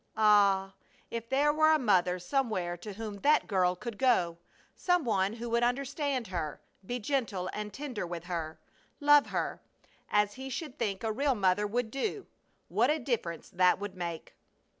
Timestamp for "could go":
3.75-4.39